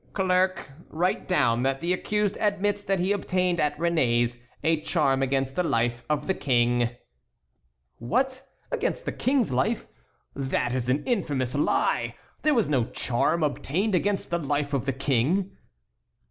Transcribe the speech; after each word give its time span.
"Clerk, 0.13 0.71
write 0.89 1.27
down 1.27 1.61
that 1.61 1.79
the 1.79 1.93
accused 1.93 2.35
admits 2.39 2.83
that 2.83 2.99
he 2.99 3.11
obtained 3.11 3.59
at 3.59 3.77
Réné's 3.77 4.39
a 4.63 4.81
charm 4.81 5.21
against 5.21 5.55
the 5.55 5.61
life 5.61 6.03
of 6.09 6.25
the 6.25 6.33
King." 6.33 6.89
"What! 7.99 8.41
against 8.71 9.05
the 9.05 9.11
King's 9.11 9.51
life? 9.51 9.85
That 10.35 10.73
is 10.73 10.89
an 10.89 11.03
infamous 11.05 11.53
lie! 11.53 12.15
There 12.41 12.55
was 12.55 12.67
no 12.67 12.85
charm 12.85 13.43
obtained 13.43 13.93
against 13.93 14.31
the 14.31 14.39
life 14.39 14.73
of 14.73 14.85
the 14.85 14.93
King." 14.93 15.55